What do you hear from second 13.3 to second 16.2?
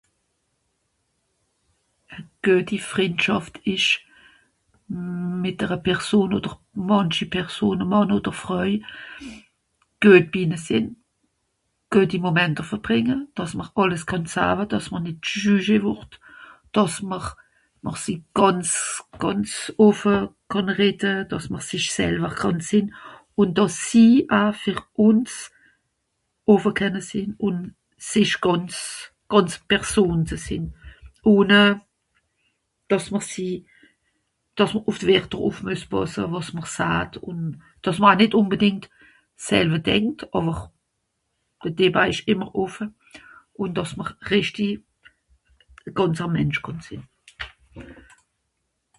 dàss mr àlles sawe kenne, dàss mr nìt jugée wùrd,